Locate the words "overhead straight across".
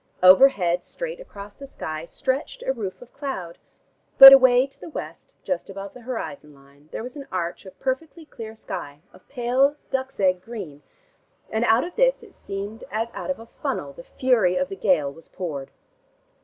0.23-1.53